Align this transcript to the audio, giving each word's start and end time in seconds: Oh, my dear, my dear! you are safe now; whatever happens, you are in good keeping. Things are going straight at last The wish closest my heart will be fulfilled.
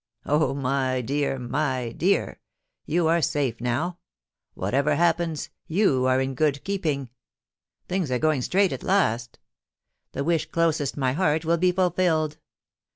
Oh, 0.25 0.55
my 0.55 1.01
dear, 1.01 1.37
my 1.37 1.91
dear! 1.91 2.39
you 2.87 3.05
are 3.07 3.21
safe 3.21 3.61
now; 3.61 3.99
whatever 4.55 4.95
happens, 4.95 5.51
you 5.67 6.07
are 6.07 6.19
in 6.19 6.33
good 6.33 6.63
keeping. 6.63 7.11
Things 7.87 8.09
are 8.09 8.17
going 8.17 8.41
straight 8.41 8.73
at 8.73 8.81
last 8.81 9.37
The 10.13 10.23
wish 10.23 10.49
closest 10.49 10.97
my 10.97 11.13
heart 11.13 11.45
will 11.45 11.57
be 11.57 11.71
fulfilled. 11.71 12.39